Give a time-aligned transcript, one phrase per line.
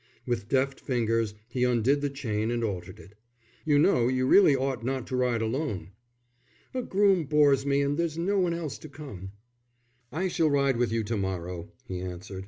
[0.25, 3.13] With deft fingers he undid the chain and altered it.
[3.65, 5.91] "You know, you really ought not to ride alone."
[6.73, 9.33] "A groom bores me, and there's no one else to come."
[10.11, 12.39] "I shall ride with you to morrow," he answered.